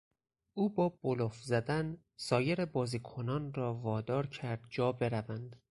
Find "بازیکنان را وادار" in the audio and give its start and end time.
2.65-4.27